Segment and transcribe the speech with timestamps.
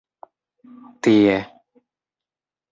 [1.01, 1.37] tie